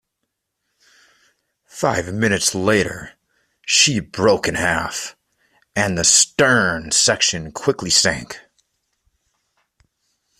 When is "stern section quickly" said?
6.03-7.91